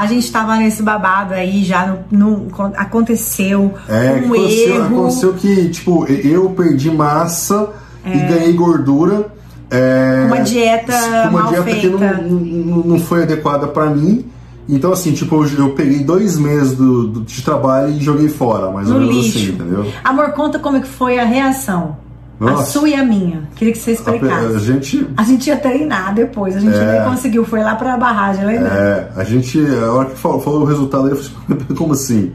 [0.00, 4.84] A gente tava nesse babado aí já, no, no aconteceu é, um aconteceu, erro.
[4.98, 7.70] Aconteceu que, tipo, eu perdi massa
[8.04, 8.14] É.
[8.16, 9.26] e ganhei gordura.
[9.70, 10.94] É, Uma dieta
[11.30, 11.98] uma dieta que feita.
[12.22, 14.24] não, não, não foi adequada pra mim.
[14.68, 18.70] Então, assim, tipo, eu, eu peguei dois meses do, do- de trabalho e joguei fora,
[18.70, 19.38] mais ou No menos lixo.
[19.38, 19.90] assim, entendeu?
[20.04, 21.96] Amor, conta como é que foi a reação.
[22.40, 22.70] A Nossa.
[22.70, 23.42] sua e a minha.
[23.56, 24.54] Queria que você A, explicasse.
[24.54, 27.00] a gente A gente ia treinar depois, a gente É.
[27.00, 28.68] nem conseguiu, foi lá pra barragem, lembra?
[28.68, 32.32] É, a gente, a hora que falou, falou o resultado, ele falou assim, como assim?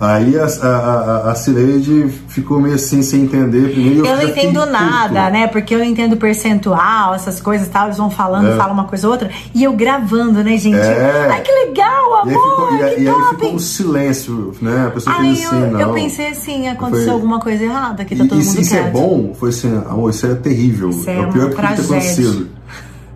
[0.00, 3.70] Aí a, a, a, Cileide ficou meio assim, sem entender.
[3.72, 5.46] Primeiro Eu não entendo nada, né?
[5.46, 7.84] Porque eu entendo percentual, essas coisas e tal.
[7.84, 8.56] Eles vão falando, É.
[8.56, 9.28] falam uma coisa ou outra.
[9.54, 10.76] E eu gravando, né, gente?
[10.78, 11.28] É.
[11.30, 14.54] Ai, que legal, E aí amor, ficou, e aí- que e aí ficou um silêncio,
[14.62, 14.86] né?
[14.86, 15.80] A pessoa Aí fez eu, assim, não.
[15.80, 18.74] eu pensei assim, aconteceu Foi- alguma coisa errada, que E tá todo isso, mundo isso
[18.74, 18.92] é quieto.
[18.92, 19.34] bom?
[19.38, 20.88] Foi assim, amor, isso é terrível.
[20.88, 21.84] Isso é é o pior que tragédia.
[21.84, 22.48] acontecido.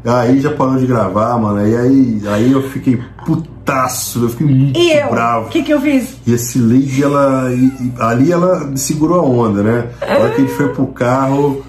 [0.05, 1.67] Aí já parou de gravar, mano.
[1.67, 5.09] E aí, aí eu fiquei putaço, eu fiquei muito E eu?
[5.11, 5.47] bravo.
[5.47, 6.17] O que que eu fiz?
[6.27, 7.51] E esse Lady, ela.
[7.53, 9.87] e- e ali ela segurou a onda, né?
[10.07, 11.63] Na hora que a gente foi pro carro,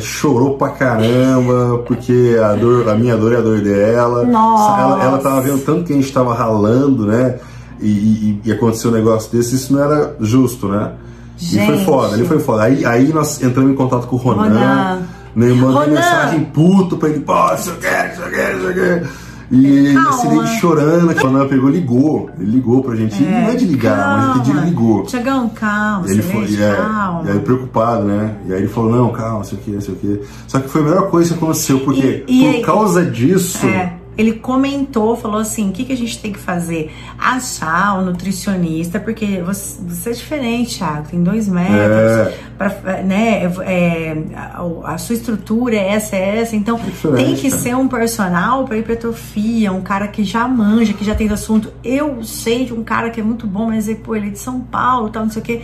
[0.00, 4.24] chorou pra caramba, porque a, dor, a minha dor é a dor dela.
[4.24, 4.80] Nossa.
[4.80, 7.36] Ela, ela tava vendo tanto que a gente tava ralando, né?
[7.80, 10.92] E, e- e aconteceu um negócio desse, isso não era justo, né?
[11.40, 11.84] E foi Gente.
[11.84, 12.62] foda, ele foi foda.
[12.64, 15.02] Aí, aí nós entramos em contato com o Ronan, Ronan.
[15.34, 15.52] Né?
[15.52, 19.08] Mandei mensagem puto pra ele, pô, isso quero, isso quero, isso quero.
[19.54, 20.08] E Calma.
[20.10, 22.30] esse Lady chorando, o Ronan pegou, ligou.
[22.40, 23.22] Ele ligou pra gente.
[23.22, 25.02] não é de ligar, mas aquele dia ele ligou.
[25.02, 27.22] Tiagão, calma, Ele foi, é, calma.
[27.28, 28.34] e aí preocupado, né?
[28.46, 30.22] E aí ele falou, não, calma, sei o que, sei o que.
[30.48, 33.92] Só que foi a melhor coisa que aconteceu, porque E- e por causa disso, É,
[34.16, 36.92] ele comentou, falou assim: o que, que a gente tem que fazer?
[37.18, 42.38] Achar um nutricionista, porque você, você é diferente, Thiago, tem dois metros, É.
[42.58, 42.68] pra,
[43.02, 43.44] né?
[43.64, 47.62] é, a, a sua estrutura é essa, é essa, então Diferente, tem que cara.
[47.62, 51.72] ser um personal para hipertrofia, um cara que já manja, que já tem assunto.
[51.82, 54.38] Eu sei de um cara que é muito bom, mas ele, pô, ele é de
[54.38, 55.62] São Paulo, tal, não sei o quê.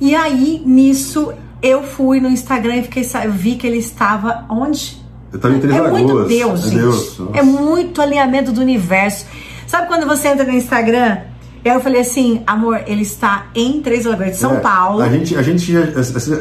[0.00, 5.03] E aí, nisso, eu fui no Instagram e fiquei, vi que ele estava onde?
[5.34, 6.02] Eu tava em Três É Lagoas.
[6.02, 6.70] muito Deus, É.
[6.74, 9.26] Deus, é muito alinhamento do universo.
[9.66, 11.18] Sabe quando você entra no Instagram?
[11.64, 15.00] E aí eu falei assim, amor, ele está em Três Lagoas de São É, Paulo.
[15.02, 15.80] A gente, a gente já,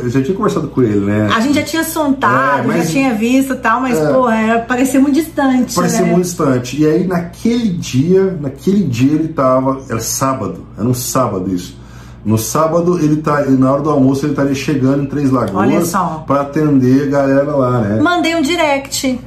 [0.10, 1.30] já tinha conversado com ele, né?
[1.34, 4.12] A gente já tinha sontado, É, mas- já tinha visto e tal, mas, É.
[4.12, 5.76] pô, era, parecia muito distante.
[5.76, 6.12] Parecia né?
[6.12, 6.82] muito distante.
[6.82, 9.82] E aí, naquele dia, naquele dia ele tava.
[9.90, 11.82] Era sábado, era um sábado isso.
[12.26, 13.42] No sábado, ele tá.
[13.48, 15.92] Na hora do almoço, ele estaria chegando em Três Lagoas
[16.26, 18.02] pra atender a galera lá, né?
[18.02, 19.20] Mandei um direct,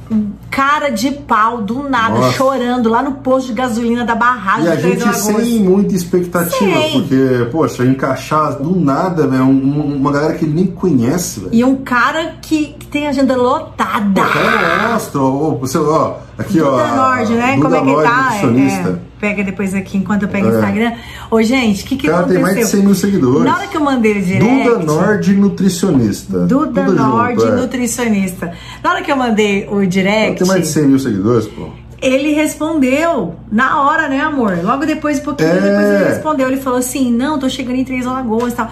[0.49, 2.31] cara de pau, do nada, Nossa.
[2.37, 5.17] chorando, lá no posto de gasolina da barragem E a gente Lagoas.
[5.21, 6.91] sem muita expectativa, Sem.
[6.93, 11.49] porque, poxa, encaixar do nada, velho, um- uma galera que ele nem conhece, velho.
[11.53, 14.21] E um cara que, que tem agenda lotada.
[14.23, 16.71] Pô, cara, mostra, ó, você, ó, aqui, ó.
[16.71, 17.55] Duda Nord, né?
[17.57, 18.23] Duda Como é que Nord, tá?
[18.23, 18.89] nutricionista.
[18.89, 20.55] É, pega depois aqui, enquanto eu pego o É.
[20.55, 20.91] Instagram.
[21.31, 22.55] Ô, gente, o que, que O cara tem aconteceu?
[22.55, 23.43] mais de 100 mil seguidores.
[23.43, 24.63] Na hora que eu mandei o direct...
[24.69, 26.39] Duda Nord Nutricionista.
[26.45, 27.55] Duda Nord, junto, é.
[27.55, 28.53] nutricionista.
[28.83, 31.69] Na hora que eu mandei o direct, Tem mais de 100 mil seguidores, pô.
[32.01, 34.59] ele respondeu na hora, né, amor?
[34.63, 35.53] Logo depois, um pouquinho É.
[35.53, 36.47] depois ele respondeu.
[36.47, 38.69] Ele falou assim: não, tô chegando em Três Alagoas e tal.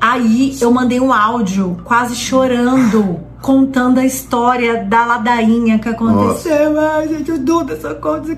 [0.00, 6.78] Aí eu mandei um áudio quase chorando, contando a história da ladainha que aconteceu.
[6.78, 8.36] Ai, gente, o Duda, socorro, não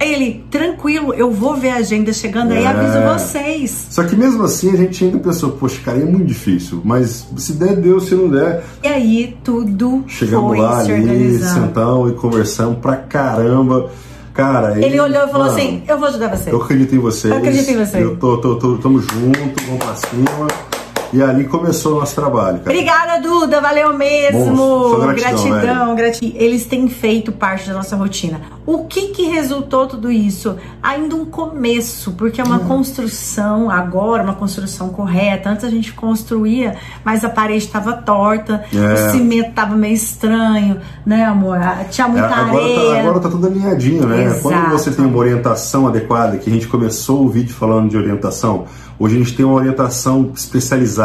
[0.00, 2.66] ele, tranquilo, eu vou ver a agenda chegando aí, É.
[2.66, 3.86] aviso vocês.
[3.90, 6.80] Só que mesmo assim a gente ainda pensou, poxa, cara, é muito difícil.
[6.84, 11.02] Mas se der, deu, se não der, E aí tudo chegamos foi lá se ali,
[11.02, 11.66] organizando.
[11.66, 13.90] sentamos e conversamos pra caramba.
[14.32, 16.52] Cara, Ele olhou e falou mano, assim: Eu vou ajudar você.
[16.52, 17.32] Eu acredito em vocês.
[17.32, 18.02] Eu acredito em vocês.
[18.04, 20.77] Eu tô, tô, tô, tamo junto, vamos pra cima.
[21.12, 22.70] E ali começou o nosso trabalho, cara.
[22.70, 24.56] Obrigada, Duda, valeu mesmo.
[24.56, 26.40] Só gratidão, gratidão, gratidão.
[26.40, 28.40] Eles têm feito parte da nossa rotina.
[28.66, 30.56] O que que resultou tudo isso?
[30.82, 35.48] Ainda um começo, porque é uma construção agora, uma construção correta.
[35.48, 38.76] Antes a gente construía, mas a parede estava torta, É.
[39.08, 41.56] o cimento estava meio estranho, né, amor?
[41.56, 42.92] Ah, Tinha É, muita agora, areia.
[42.94, 44.24] tá, agora tá tudo alinhadinho, né?
[44.24, 44.42] Exato.
[44.42, 48.66] Quando você tem uma orientação adequada, que a gente começou o vídeo falando de orientação,
[48.98, 50.97] hoje a gente tem uma orientação especializada,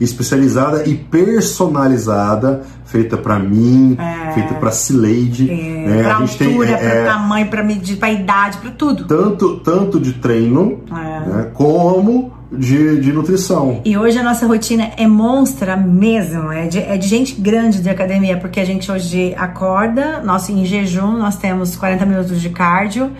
[0.00, 4.32] especializada e personalizada, feita pra mim, É.
[4.32, 5.50] feita pra Cileide.
[5.50, 5.54] É,
[5.88, 6.02] né?
[6.02, 9.04] pra A gente tem altura, é, pra é, tamanho, pra medir, pra idade, pra tudo.
[9.04, 11.28] tanto, tanto de treino, É.
[11.28, 13.80] né, como de, de nutrição.
[13.84, 17.88] E hoje a nossa rotina é monstra mesmo, é de, é de gente grande de
[17.90, 23.10] academia, porque a gente hoje acorda, nós em jejum, nós temos 40 minutos de cardio,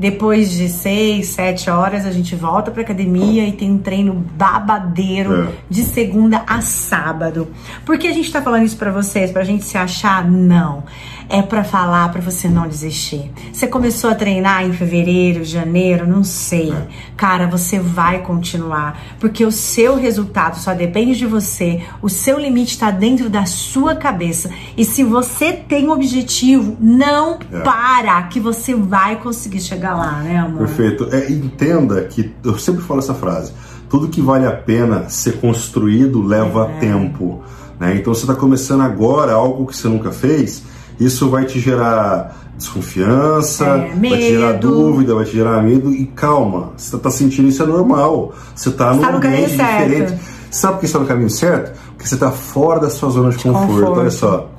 [0.00, 5.50] Depois de seis, sete horas, a gente volta pra academia e tem um treino babadeiro
[5.50, 5.52] É.
[5.68, 7.48] de segunda a sábado.
[7.84, 9.30] Por que a gente tá falando isso pra vocês?
[9.30, 10.24] Pra gente se achar?
[10.28, 10.84] Não.
[11.32, 13.30] É pra falar pra você não desistir.
[13.52, 16.74] Você começou a treinar em fevereiro, janeiro, não sei.
[17.16, 19.00] Cara, você vai continuar.
[19.20, 21.82] Porque o seu resultado só depende de você.
[22.02, 24.50] O seu limite tá dentro da sua cabeça.
[24.76, 27.60] E se você tem um objetivo, não É.
[27.60, 30.66] para, que você vai conseguir chegar lá, né, amor?
[30.66, 31.08] Perfeito.
[31.12, 33.52] É, entenda que eu sempre falo essa frase:
[33.88, 36.78] tudo que vale a pena ser construído leva É.
[36.80, 37.40] tempo.
[37.78, 37.94] Né?
[37.96, 40.62] Então você está começando agora algo que você nunca fez,
[41.00, 46.06] isso vai te gerar desconfiança, É, vai te gerar dúvida, vai te gerar medo e
[46.06, 46.72] calma.
[46.76, 48.32] Você está sentindo isso é normal.
[48.54, 49.88] Você está num tá no caminho ambiente certo.
[49.88, 50.20] diferente.
[50.50, 51.78] Sabe por que está no caminho certo?
[51.92, 53.66] Porque você está fora da sua zona de conforto.
[53.66, 54.00] conforto.
[54.00, 54.50] Olha só.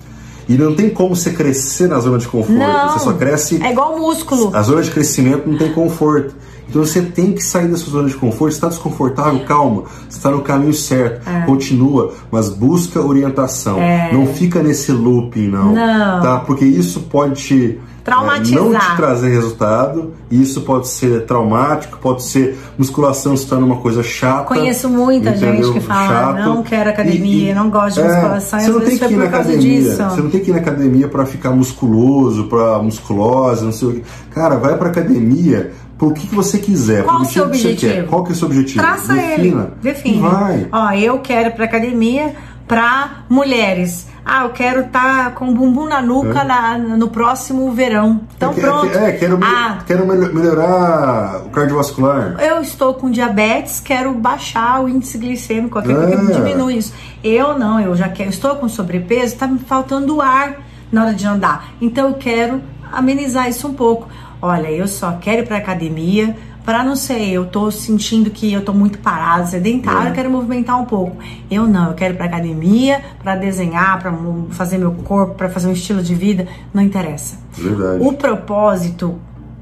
[0.49, 2.58] E não tem como você crescer na zona de conforto.
[2.58, 2.89] Não.
[2.93, 4.49] Você só cresce É igual músculo.
[4.54, 6.34] a zona de crescimento não tem conforto.
[6.71, 8.53] Então você tem que sair da sua zona de conforto.
[8.53, 9.84] Está desconfortável, calma.
[10.10, 11.29] Está no caminho certo.
[11.29, 11.41] É.
[11.41, 13.77] Continua, mas busca orientação.
[14.13, 15.73] Não fica nesse looping, não.
[15.73, 16.21] Não.
[16.21, 16.38] Tá?
[16.39, 17.79] Porque isso pode te.
[18.03, 18.57] Traumatizar.
[18.57, 23.63] é, não te trazer resultado, e isso pode ser traumático, pode ser musculação se torna
[23.63, 24.45] uma coisa chata.
[24.45, 25.65] Conheço muita entendeu?
[25.65, 26.49] gente que fala, Chato.
[26.49, 29.60] não quero academia, não gosto de musculação, e Você não tem que ir na academia.
[29.60, 29.97] disso.
[30.03, 33.91] Você não tem que ir na academia para ficar musculoso, para musculose, não sei o
[33.93, 34.03] que.
[34.31, 37.03] Cara, vai pra academia por que, que você quiser.
[37.03, 37.93] Qual o seu que objetivo?
[37.93, 38.07] quer.
[38.07, 38.79] Qual que é o seu objetivo?
[38.79, 39.61] Traça Defina.
[39.61, 39.67] ele.
[39.83, 40.19] Define.
[40.19, 40.67] Vai.
[40.71, 42.33] Ó, eu quero ir pra academia
[42.67, 44.07] pra mulheres.
[44.25, 46.43] Ah, eu quero estar com o bumbum na nuca É.
[46.43, 48.21] na- no próximo verão.
[48.35, 48.97] Então é, que- pronto.
[48.97, 52.35] É, quero, Ah, quero melho- melhorar o cardiovascular.
[52.39, 56.35] eu estou com diabetes, quero baixar o índice glicêmico, qualquer coisa que É.
[56.35, 56.93] diminui isso.
[57.23, 60.61] Eu não, eu já quero, estou com sobrepeso, tá me faltando ar
[60.91, 61.73] na hora de andar.
[61.79, 62.59] Então eu quero
[62.91, 64.07] amenizar isso um pouco.
[64.41, 68.63] Olha, eu só quero ir pra academia para não sei, eu tô sentindo que eu
[68.63, 70.12] tô muito parada, sedentária, É.
[70.12, 71.17] eu quero movimentar um pouco.
[71.49, 74.13] Eu não, eu quero ir pra academia para desenhar, para
[74.51, 77.38] fazer meu corpo, para fazer um estilo de vida, não interessa.
[77.54, 78.06] Verdade.
[78.08, 79.15] O propósito,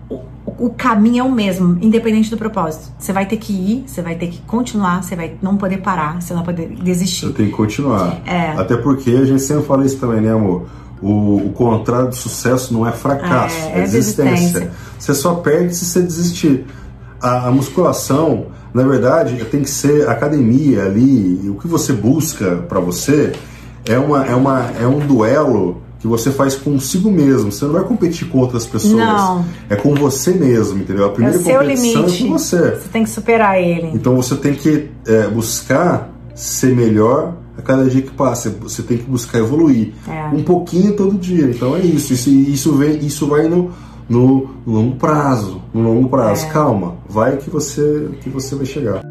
[0.09, 0.19] o,
[0.57, 2.91] o caminho é o mesmo, independente do propósito.
[2.99, 6.21] Você vai ter que ir, você vai ter que continuar, você vai não poder parar,
[6.21, 7.31] você não vai poder Você desistir.
[7.31, 8.17] tem que continuar.
[8.25, 8.51] É.
[8.57, 10.67] Até porque a gente sempre fala isso também, né, amor?
[11.01, 14.71] O, o contrário do sucesso não é fracasso, É, é, é desistência.
[14.97, 16.65] Você só perde se você desistir.
[17.21, 21.49] A, a musculação, na verdade, tem que ser academia ali.
[21.49, 23.31] O que você busca pra você
[23.85, 27.51] é, uma, é, uma, é um duelo que você faz consigo mesmo.
[27.51, 28.93] Você não vai competir com outras pessoas.
[28.95, 29.45] Não.
[29.69, 31.05] É com você mesmo, entendeu?
[31.05, 32.23] A É primeira o seu competição limite.
[32.23, 32.57] é com você.
[32.75, 33.91] Você tem que superar ele.
[33.93, 38.49] Então você tem que é, buscar ser melhor a cada dia que passa.
[38.61, 40.27] Você tem que buscar evoluir É.
[40.33, 41.45] um pouquinho todo dia.
[41.45, 42.13] Então é isso.
[42.13, 43.71] Isso, isso, vem, isso vai no,
[44.09, 45.61] no longo prazo.
[45.73, 46.45] No longo prazo.
[46.45, 46.49] É.
[46.49, 49.01] Calma, vai que você que você vai chegar.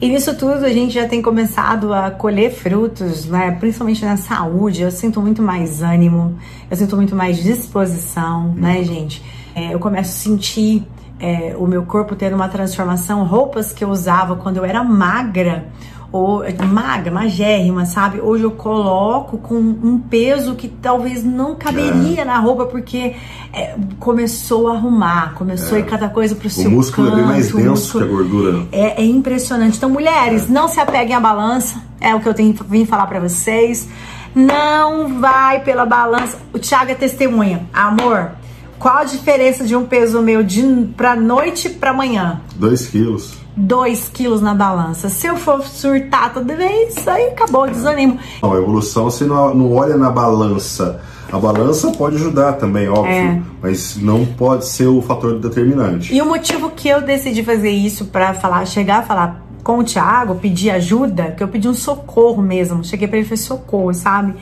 [0.00, 3.50] E nisso tudo a gente já tem começado a colher frutos, né?
[3.58, 4.82] Principalmente na saúde.
[4.82, 6.36] Eu sinto muito mais ânimo,
[6.70, 9.20] eu sinto muito mais disposição, né, gente?
[9.58, 10.86] É, eu começo a sentir
[11.18, 13.24] é, o meu corpo tendo uma transformação.
[13.24, 15.66] Roupas que eu usava quando eu era magra,
[16.10, 16.42] ou
[16.72, 18.18] magra, magérrima, sabe?
[18.20, 23.14] Hoje eu coloco com um peso que talvez não caberia na roupa, porque
[23.52, 27.24] é, começou a arrumar, começou a ir cada coisa pro O seu músculo é bem
[27.26, 28.66] mais canto, o denso músculo- que a gordura.
[28.72, 29.76] é, é impressionante.
[29.76, 31.82] Então, mulheres, não se apeguem à balança.
[32.00, 33.86] É o que eu tenho vim falar pra vocês.
[34.34, 36.38] Não vai pela balança.
[36.54, 37.66] O Thiago é testemunha.
[37.72, 38.30] Amor,
[38.78, 40.62] qual a diferença de um peso meu de
[40.96, 42.40] pra noite pra manhã?
[42.56, 43.34] 2 quilos.
[43.56, 45.08] 2 quilos na balança.
[45.08, 48.18] Se eu for surtar toda vez, aí acabou, desanimo.
[48.42, 51.00] Não, a evolução você não, não olha na balança.
[51.30, 53.42] A balança pode ajudar também, óbvio, É.
[53.60, 56.14] mas não pode ser o fator determinante.
[56.14, 59.84] E o motivo que eu decidi fazer isso pra falar, chegar a falar com o
[59.84, 62.82] Thiago, pedir ajuda, que eu pedi um socorro mesmo.
[62.82, 64.34] Cheguei pra ele e falei socorro, sabe?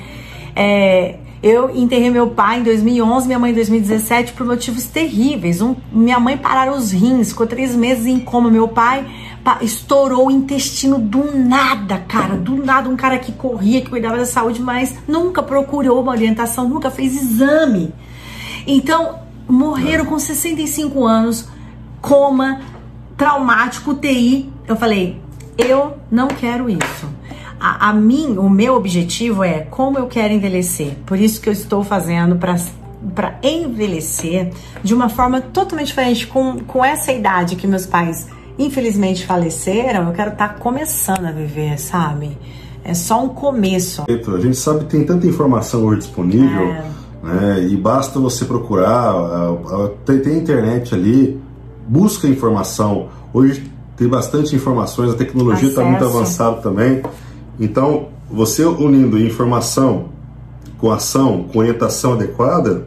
[0.55, 5.61] É, eu enterrei meu pai em 2011, minha mãe em 2017 por motivos terríveis.
[5.61, 8.51] Um- minha mãe pararam os rins, ficou três meses em coma.
[8.51, 9.07] Meu pai
[9.44, 12.88] pa- estourou o intestino do nada, cara, do nada.
[12.88, 17.14] Um cara que corria, que cuidava da saúde, mas nunca procurou uma orientação, nunca fez
[17.14, 17.92] exame.
[18.66, 21.49] Então, morreram com 65 anos,
[22.01, 22.61] coma,
[23.16, 24.51] traumático, UTI.
[24.66, 25.20] Eu falei,
[25.57, 27.07] eu não quero isso.
[27.66, 30.92] A, a mim, o meu objetivo é como eu quero envelhecer.
[31.05, 32.55] Por isso que eu estou fazendo para
[33.14, 34.52] para envelhecer
[34.83, 38.26] de uma forma totalmente diferente com, com essa idade que meus pais
[38.59, 42.37] infelizmente faleceram, eu quero estar tá começando a viver, sabe?
[42.83, 44.05] É só um começo.
[44.09, 46.85] A gente sabe que tem tanta informação hoje disponível, é.
[47.22, 47.66] né?
[47.68, 49.12] E basta você procurar,
[50.05, 51.40] tem, tem internet ali,
[51.87, 53.09] busca informação.
[53.33, 57.02] Hoje tem bastante informações, a tecnologia está muito avançada também.
[57.58, 60.10] Então, você unindo informação
[60.78, 62.86] com ação, com orientação adequada,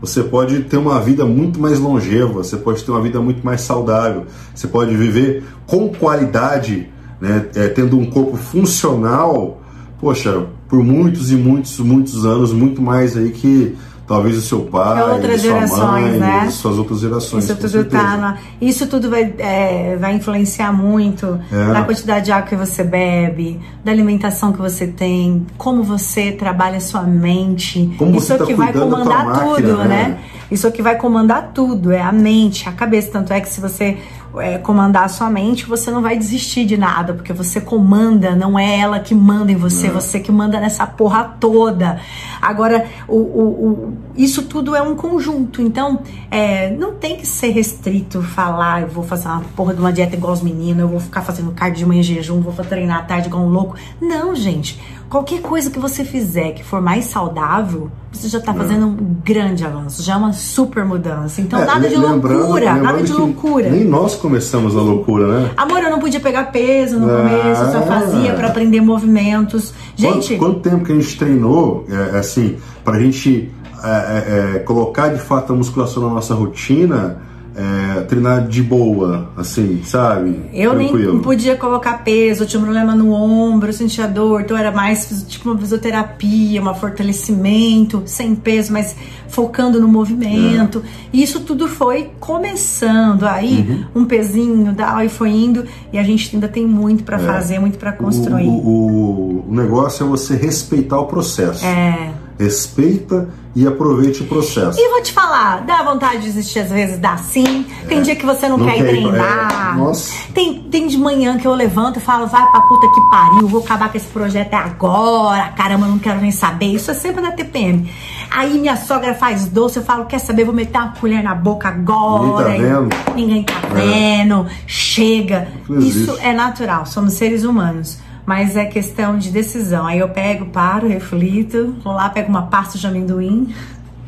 [0.00, 3.60] você pode ter uma vida muito mais longeva, você pode ter uma vida muito mais
[3.60, 6.88] saudável, você pode viver com qualidade,
[7.20, 9.60] né, é, tendo um corpo funcional,
[10.00, 13.76] poxa, por muitos e muitos, muitos anos, muito mais aí que
[14.10, 16.50] talvez o seu pai, outras sua gerações, mãe, né?
[16.50, 17.44] suas outras gerações.
[17.44, 21.72] Isso tudo tá na, isso tudo vai, é, vai influenciar muito é.
[21.72, 26.78] na quantidade de água que você bebe, da alimentação que você tem, como você trabalha
[26.78, 27.94] a sua mente.
[27.96, 29.86] Como isso você tá que vai comandar máquina, tudo, né?
[29.86, 30.18] né?
[30.50, 33.12] Isso aqui vai comandar tudo, é a mente, a cabeça.
[33.12, 33.96] Tanto é que se você
[34.38, 38.58] é, comandar a sua mente, você não vai desistir de nada, porque você comanda, não
[38.58, 39.94] é ela que manda em você, não.
[39.94, 42.00] você que manda nessa porra toda.
[42.40, 47.50] Agora, o, o, o isso tudo é um conjunto, então é, não tem que ser
[47.50, 51.00] restrito falar, eu vou fazer uma porra de uma dieta igual os meninos, eu vou
[51.00, 53.76] ficar fazendo cardio de manhã em jejum, vou treinar à tarde igual um louco.
[54.00, 54.78] Não, gente.
[55.10, 59.64] Qualquer coisa que você fizer que for mais saudável, você já está fazendo um grande
[59.64, 61.40] avanço, já é uma super mudança.
[61.40, 63.70] Então, é, nada de loucura, nada de loucura.
[63.70, 65.50] Nem nós começamos a loucura, né?
[65.56, 69.74] Amor, eu não podia pegar peso no ah, começo, eu só fazia para aprender movimentos.
[69.96, 70.36] Gente.
[70.36, 73.50] Quanto, quanto, tempo que a gente treinou, é, assim, para a gente
[73.82, 77.18] é, é, é, colocar de fato a musculação na nossa rotina?
[77.60, 80.40] É, treinar de boa, assim, sabe?
[80.50, 81.12] Eu Tranquilo.
[81.12, 84.72] nem podia colocar peso, eu tinha um problema no ombro, eu sentia dor, então era
[84.72, 88.96] mais tipo uma fisioterapia, um fortalecimento, sem peso, mas
[89.28, 90.82] focando no movimento.
[90.86, 91.08] É.
[91.12, 93.24] E isso tudo foi começando.
[93.24, 94.02] Aí, uhum.
[94.02, 97.20] um pezinho, e foi indo, e a gente ainda tem muito para é.
[97.20, 98.46] fazer, muito para construir.
[98.46, 101.62] O, o, o negócio é você respeitar o processo.
[101.66, 102.14] É.
[102.38, 104.78] Respeita e aproveite o processo.
[104.78, 107.66] E vou te falar, dá vontade de desistir às vezes, dá sim.
[107.88, 108.00] Tem é.
[108.02, 109.74] dia que você não, não quer ir treinar.
[109.74, 109.78] É.
[109.78, 110.12] Nossa.
[110.32, 113.60] Tem, tem de manhã que eu levanto e falo, vai pra puta que pariu, vou
[113.60, 116.74] acabar com esse projeto agora, caramba, não quero nem saber.
[116.74, 117.90] Isso é sempre na TPM.
[118.30, 121.68] Aí minha sogra faz doce, eu falo, quer saber, vou meter uma colher na boca
[121.68, 122.50] agora.
[122.50, 123.14] Ninguém tá vendo.
[123.16, 124.46] Ninguém tá vendo.
[124.46, 124.50] É.
[124.66, 125.48] Chega.
[125.78, 129.86] Isso é natural, somos seres humanos mas é questão de decisão.
[129.86, 133.54] Aí eu pego, paro, reflito, vou lá, pego uma pasta de amendoim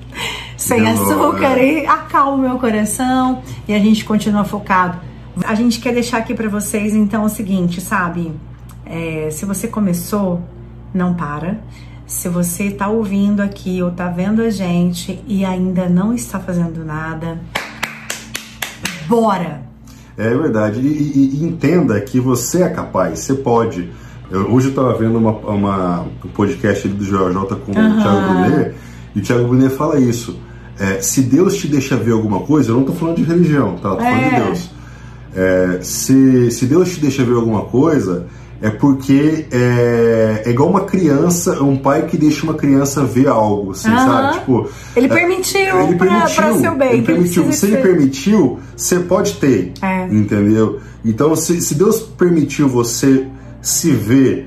[0.56, 4.98] sem açúcar e acalmo meu coração e a gente continua focado.
[5.44, 8.32] A gente quer deixar aqui para vocês então o seguinte, sabe?
[8.84, 10.42] É, se você começou,
[10.92, 11.58] não para.
[12.06, 16.84] Se você tá ouvindo aqui ou tá vendo a gente e ainda não está fazendo
[16.84, 17.40] nada,
[19.08, 19.62] bora!
[20.16, 20.80] É verdade.
[20.80, 23.90] E, e, e entenda que você é capaz, você pode.
[24.32, 27.98] Eu, hoje eu estava vendo uma, uma, um podcast do JJ com uhum.
[27.98, 28.74] o Thiago Brunet,
[29.14, 30.40] e o Thiago Brunet fala isso.
[30.80, 33.90] É, se Deus te deixa ver alguma coisa, eu não estou falando de religião, tá?
[33.90, 34.30] Tô falando é.
[34.30, 34.70] de Deus.
[35.36, 38.26] É, se, se Deus te deixa ver alguma coisa,
[38.62, 43.72] é porque é, é, igual uma criança, um pai que deixa uma criança ver algo,
[43.72, 43.96] assim, uhum.
[43.98, 44.38] sabe?
[44.38, 46.92] Tipo, ele permitiu, é, ele permitiu para seu bem.
[46.92, 47.52] Ele permitiu.
[47.52, 50.06] Se ele permitiu, você pode ter, é.
[50.06, 50.80] entendeu?
[51.04, 53.26] Então, se, se Deus permitiu você
[53.62, 54.46] se vê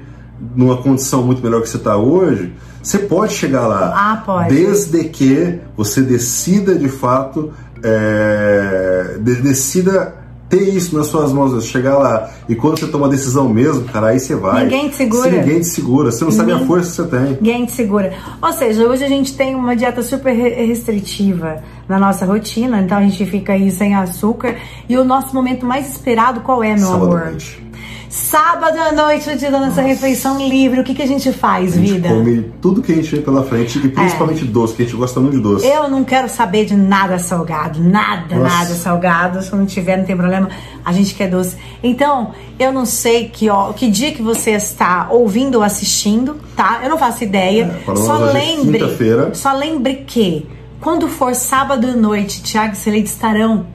[0.56, 3.93] numa condição muito melhor que você está hoje, você pode chegar lá.
[3.95, 4.54] Ah, pode.
[4.54, 7.51] Desde que você decida de fato,
[7.82, 12.30] é, decida ter isso nas suas mãos, chegar lá.
[12.47, 14.63] E quando você toma a decisão mesmo, cara, aí você vai.
[14.63, 15.30] Ninguém te segura.
[15.30, 17.38] Se ninguém te segura, você não ninguém, sabe a força que você tem.
[17.41, 18.13] Ninguém te segura.
[18.41, 23.01] Ou seja, hoje a gente tem uma dieta super restritiva na nossa rotina, então a
[23.01, 24.56] gente fica aí sem açúcar.
[24.88, 27.25] E o nosso momento mais esperado, qual é, meu Sábado amor?
[27.25, 27.64] Noite.
[28.15, 29.82] Sábado à noite, o dia da nossa Nossa.
[29.82, 30.80] refeição livre.
[30.80, 32.08] O que, que a gente faz, a gente vida?
[32.08, 34.47] come tudo que a gente vê pela frente e principalmente é.
[34.47, 35.67] doce, que a gente gosta muito de doce.
[35.67, 38.56] Eu não quero saber de nada salgado, nada, Nossa.
[38.56, 39.41] nada salgado.
[39.41, 40.49] Se não tiver, não tem problema.
[40.86, 41.58] A gente quer doce.
[41.84, 46.80] Então, eu não sei que, ó, que dia que você está ouvindo ou assistindo, tá?
[46.84, 47.82] Eu não faço ideia.
[47.86, 48.80] É, só lembre,
[49.34, 50.47] só lembre que
[50.80, 53.75] quando for sábado à noite, Tiago e Celeste estarão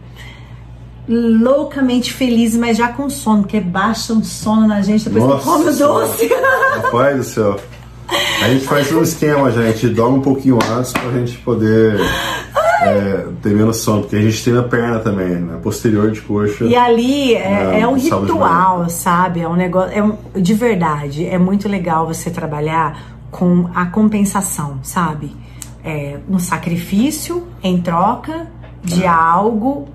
[1.08, 5.44] loucamente feliz, mas já com sono, porque baixa um sono na gente depois Nossa, que
[5.44, 6.30] come o doce.
[6.82, 7.60] Rapaz do céu.
[8.42, 12.00] A gente faz um esquema, gente, dorme um pouquinho antes pra gente poder
[12.82, 15.58] é, ter menos sono, porque a gente tem a perna também, né?
[15.62, 16.64] Posterior de coxa.
[16.64, 19.40] E ali é, é um ritual, sabe?
[19.40, 19.96] É um negócio.
[19.96, 25.36] É um, de verdade, é muito legal você trabalhar com a compensação, sabe?
[25.84, 28.48] É, no sacrifício em troca
[28.82, 29.08] de é.
[29.08, 29.88] algo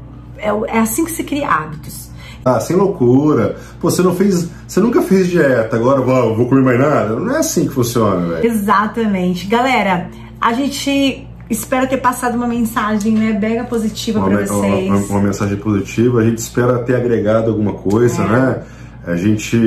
[0.46, 2.06] é, é assim que se cria hábitos.
[2.46, 3.56] Ah, sem loucura.
[3.80, 4.48] Pô, você não fez.
[4.68, 7.16] Você nunca fez dieta, agora vou, vou comer mais nada.
[7.16, 8.46] Não é assim que funciona, velho.
[8.46, 9.48] Exatamente.
[9.48, 14.88] Galera, a gente espera ter passado uma mensagem, né, mega positiva para vocês.
[14.88, 16.20] Uma, uma, mensagem positiva.
[16.20, 18.28] A gente espera ter agregado alguma coisa, é.
[18.28, 18.64] né?
[19.08, 19.58] A gente,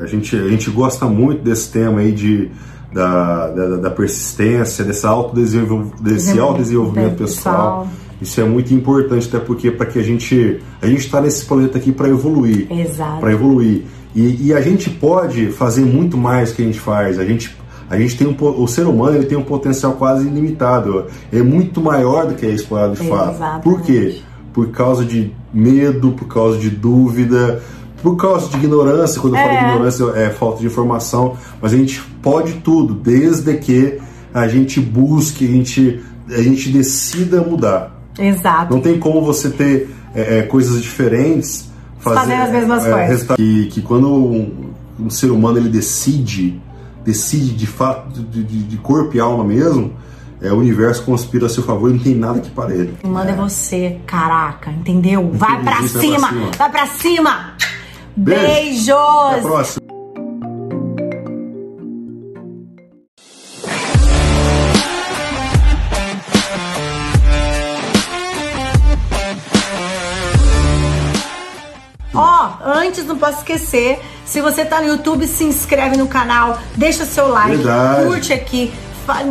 [0.00, 2.50] a, gente, a gente gosta muito desse tema aí de,
[2.92, 7.86] da, da, da persistência, desse autodesenvolvimento, desse autodesenvolvimento pessoal.
[7.86, 7.88] pessoal.
[8.22, 11.76] Isso é muito importante, até porque para que a gente a gente está nesse planeta
[11.76, 12.68] aqui para evoluir,
[13.20, 13.82] para evoluir.
[14.14, 17.18] E, e, a gente pode fazer muito mais que a gente faz.
[17.18, 17.56] A gente
[17.90, 21.06] a gente tem um, o ser humano ele tem um potencial quase ilimitado.
[21.32, 23.34] É muito maior do que é explorado de fato.
[23.34, 23.62] Exatamente.
[23.62, 24.18] Por quê?
[24.52, 27.60] Por causa de medo, por causa de dúvida,
[28.02, 29.20] por causa de ignorância.
[29.20, 29.44] Quando eu é.
[29.44, 31.36] falo ignorância é falta de informação.
[31.60, 33.98] Mas a gente pode tudo, desde que
[34.32, 36.00] a gente busque, a gente
[36.30, 37.91] a gente decida mudar.
[38.18, 38.74] Exato.
[38.74, 43.36] Não tem como você ter é, é coisas diferentes, fazer, fazer as mesmas é, coisas.
[43.36, 46.60] Que, que quando um, um, ser humano ele decide,
[47.04, 49.92] decide de fato, de, de, de corpo e alma mesmo,
[50.40, 52.96] é, o universo conspira a seu favor e não tem nada que para ele.
[53.04, 53.34] Manda é.
[53.34, 55.30] você, caraca, entendeu?
[55.32, 56.52] Vai pra, cima, vai pra cima!
[56.58, 57.52] Vai pra cima!
[58.16, 58.42] Beijo.
[58.42, 58.90] Beijos!
[58.90, 59.81] Até a próxima!
[72.64, 77.28] Antes, não posso esquecer, se você tá no YouTube, se inscreve no canal, deixa seu
[77.28, 78.06] like, Verdade.
[78.06, 78.72] curte aqui,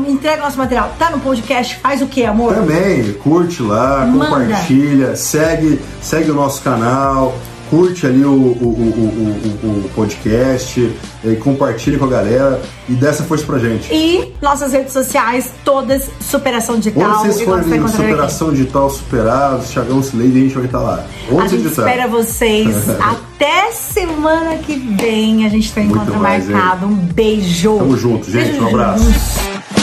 [0.08, 0.94] entrega nosso material.
[1.00, 2.54] Tá no podcast, faz o que, amor?
[2.54, 4.46] Também, curte lá, Manda.
[4.46, 7.34] compartilha, segue, segue o nosso canal,
[7.72, 10.94] curte ali o, o, o, o, podcast,
[11.42, 13.92] compartilha com a galera e dê essa força pra gente.
[13.92, 17.22] E nossas redes sociais, todas Superação Digital.
[17.22, 18.58] Onde vocês forem Superação aqui.
[18.58, 21.06] Digital Superado, Chagão Slade, a gente vai estar lá.
[21.32, 25.46] Onde a gente espera vocês até semana que vem.
[25.46, 26.88] A gente tem encontro mais, marcado.
[26.88, 26.92] Hein?
[26.92, 27.78] Um beijo.
[27.78, 28.50] Tamo junto, gente.
[28.50, 29.81] Beijo um abraço.